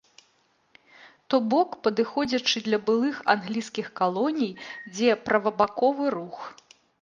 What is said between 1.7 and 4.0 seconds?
падыходзячы для былых англійскіх